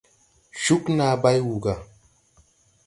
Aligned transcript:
Cúg 0.63 0.83
naa 0.97 1.15
bay 1.21 1.37
wùu 1.45 1.59
gà. 1.63 1.75